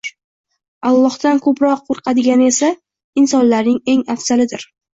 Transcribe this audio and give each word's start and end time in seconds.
Allohdan 0.91 1.41
ko’proq 1.49 1.85
qo’rqadigani 1.91 2.49
esa, 2.55 2.73
insonlarning 3.25 3.81
eng 3.97 4.05
afzalidir. 4.19 4.71